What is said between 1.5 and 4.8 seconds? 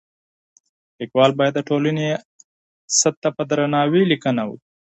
د ټولني عقل ته په درناوي ليکنه وکړي.